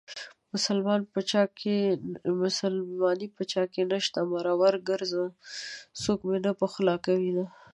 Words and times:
مسلماني 2.43 3.27
په 3.37 3.43
چاكې 3.53 3.79
نشته 3.91 4.19
مرور 4.31 4.73
ګرځم 4.89 5.29
څوك 6.01 6.19
مې 6.27 6.37
نه 6.45 6.51
پخولاكوينه 6.59 7.45